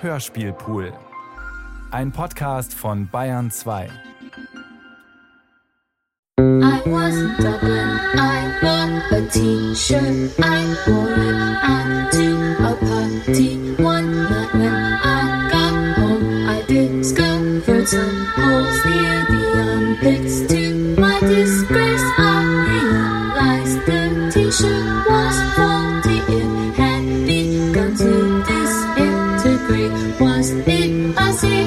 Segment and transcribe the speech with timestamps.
[0.00, 0.92] Hörspielpool.
[1.90, 3.88] Ein Podcast von Bayern 2.
[6.38, 11.34] I was in Dublin, I bought a t-shirt, I wore it
[11.64, 16.48] out to a party one night when I got home.
[16.48, 22.04] I discovered some holes near the armpits to my disgrace.
[22.18, 25.08] I realized the t-shirt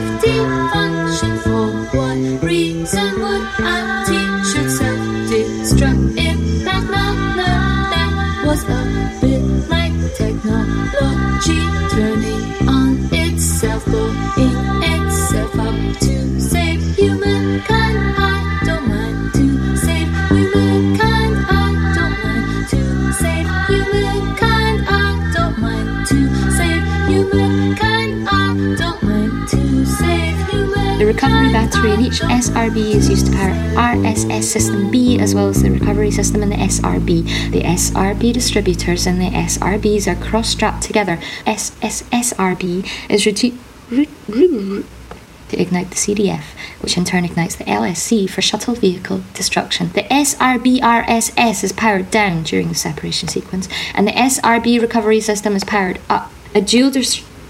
[0.02, 0.38] safety
[0.74, 1.38] function?
[1.44, 6.02] For what reason would a t-shirt self-destruct?
[6.66, 7.06] Fact, no,
[7.38, 7.50] no,
[7.92, 8.82] that was a
[9.22, 11.60] bit like technology
[31.14, 35.62] recovery battery in each SRB is used to power RSS System B as well as
[35.62, 37.52] the recovery system in the SRB.
[37.52, 41.18] The SRB distributors and the SRBs are cross strapped together.
[41.46, 43.60] SSSRB is routine.
[43.90, 46.44] To ignite the CDF,
[46.80, 49.90] which in turn ignites the LSC for shuttle vehicle destruction.
[49.90, 55.66] The SRBRSS is powered down during the separation sequence, and the SRB recovery system is
[55.66, 56.32] powered up.
[56.56, 56.90] A dual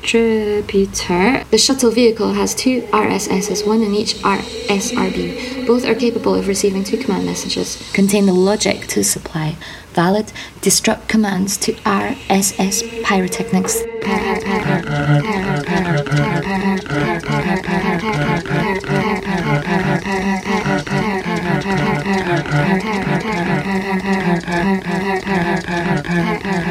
[0.02, 1.44] distributor.
[1.52, 5.68] The shuttle vehicle has two RSSs, one in each RSRB.
[5.68, 7.92] Both are capable of receiving two command messages.
[7.94, 9.56] Contain the logic to supply
[9.94, 13.84] valid destruct commands to RSS pyrotechnics.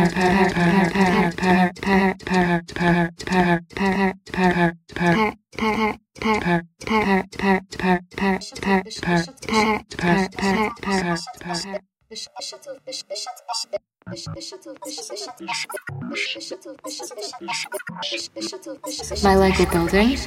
[19.22, 20.18] My Lego building.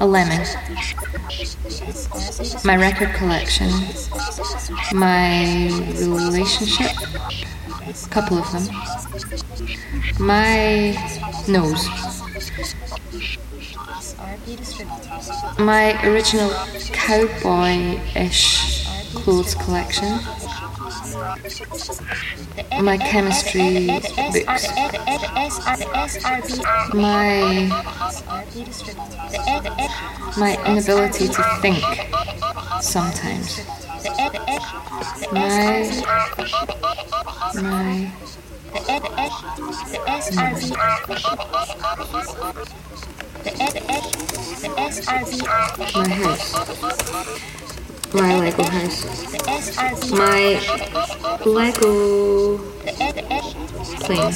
[0.00, 0.46] A lemon.
[2.64, 3.70] My record collection.
[4.92, 5.68] My
[5.98, 6.92] relationship.
[7.88, 8.64] A couple of them.
[10.18, 10.92] My
[11.48, 11.88] nose.
[15.58, 16.50] My original
[16.92, 20.18] cowboy ish clothes collection.
[22.82, 24.68] My chemistry books.
[26.92, 27.68] My
[30.36, 31.82] my inability to think
[32.82, 33.60] sometimes.
[33.98, 35.90] My
[37.54, 38.10] my
[45.94, 46.54] my house.
[48.14, 48.98] My Lego house.
[50.12, 50.60] My
[51.44, 52.58] Lego
[54.04, 54.34] plane.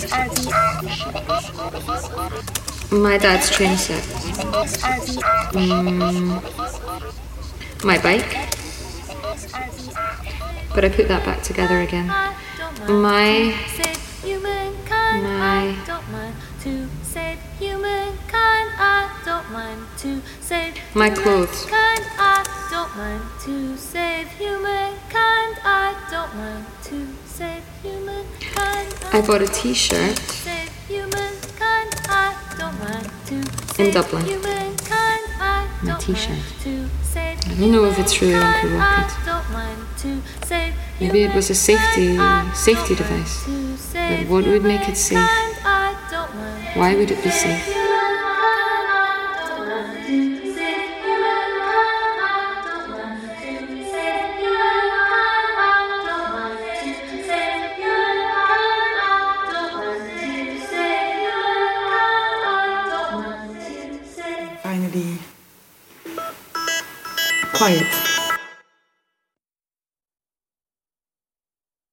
[2.91, 4.03] My dad's train set.
[5.55, 6.43] Mm,
[7.85, 8.62] my bike.
[10.75, 12.07] But I put that back together again.
[12.07, 12.35] My
[12.89, 13.55] my
[20.95, 21.67] My clothes.
[29.15, 30.21] I bought a t-shirt
[33.79, 34.25] In Dublin.
[35.83, 37.22] My t-shirt.
[37.53, 38.73] Mind to I don't know if it's really humankind.
[38.73, 39.19] unprovocative.
[39.19, 42.17] I don't mind to save Maybe it was a safety
[42.55, 43.45] safety device.
[43.93, 45.19] But what would make it safe?
[45.19, 45.57] humankind.
[45.65, 47.69] I don't mind Why would it be safe?
[64.63, 65.19] Finally,
[67.53, 68.12] quiet.